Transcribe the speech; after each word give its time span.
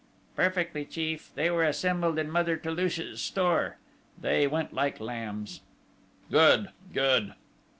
"Perfectly, 0.35 0.83
chief. 0.83 1.29
They 1.35 1.51
were 1.51 1.63
assembled 1.63 2.17
in 2.17 2.31
Mother 2.31 2.57
Toulouche's 2.57 3.21
store. 3.21 3.77
They 4.19 4.47
went 4.47 4.73
like 4.73 4.99
lambs." 4.99 5.61
"Good!... 6.31 6.71
Good!" 6.91 7.35